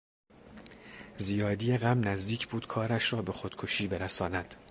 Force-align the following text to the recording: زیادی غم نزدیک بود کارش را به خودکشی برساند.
زیادی 1.17 1.77
غم 1.77 2.07
نزدیک 2.07 2.47
بود 2.47 2.67
کارش 2.67 3.13
را 3.13 3.21
به 3.21 3.31
خودکشی 3.31 3.87
برساند. 3.87 4.55